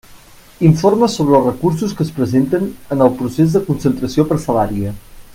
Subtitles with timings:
[0.67, 2.65] Informa sobre els recursos que es presenten
[2.95, 4.95] en el procés de concentració parcel·lària.